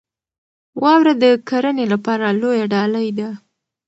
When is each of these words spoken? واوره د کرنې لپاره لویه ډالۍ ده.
واوره 0.81 1.13
د 1.23 1.25
کرنې 1.49 1.85
لپاره 1.93 2.25
لویه 2.41 2.65
ډالۍ 2.73 3.09
ده. 3.17 3.29